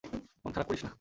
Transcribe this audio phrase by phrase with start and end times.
[0.43, 0.89] মন খারাপ করিস না।